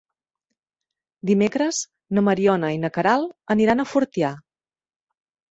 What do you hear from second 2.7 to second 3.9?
i na Queralt aniran a